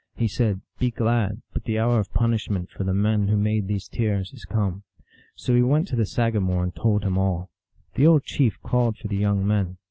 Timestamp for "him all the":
7.03-8.07